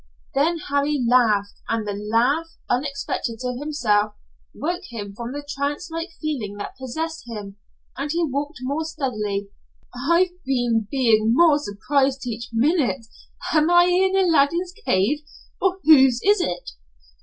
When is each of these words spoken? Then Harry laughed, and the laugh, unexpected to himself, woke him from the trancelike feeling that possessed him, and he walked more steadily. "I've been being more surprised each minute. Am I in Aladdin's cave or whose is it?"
Then 0.33 0.57
Harry 0.69 0.99
laughed, 1.07 1.61
and 1.69 1.87
the 1.87 1.93
laugh, 1.93 2.47
unexpected 2.67 3.37
to 3.41 3.53
himself, 3.59 4.13
woke 4.51 4.81
him 4.89 5.13
from 5.13 5.31
the 5.31 5.47
trancelike 5.47 6.09
feeling 6.19 6.55
that 6.57 6.75
possessed 6.75 7.25
him, 7.27 7.57
and 7.95 8.11
he 8.11 8.25
walked 8.25 8.57
more 8.63 8.83
steadily. 8.83 9.49
"I've 9.93 10.43
been 10.43 10.87
being 10.89 11.33
more 11.35 11.59
surprised 11.59 12.25
each 12.25 12.49
minute. 12.51 13.05
Am 13.53 13.69
I 13.69 13.83
in 13.89 14.17
Aladdin's 14.17 14.73
cave 14.87 15.19
or 15.61 15.77
whose 15.85 16.19
is 16.25 16.41
it?" 16.41 16.71